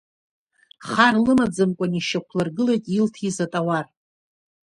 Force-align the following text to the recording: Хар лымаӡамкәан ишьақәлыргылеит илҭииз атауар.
Хар 0.87 1.15
лымаӡамкәан 1.23 1.91
ишьақәлыргылеит 1.99 2.83
илҭииз 2.97 3.37
атауар. 3.45 3.85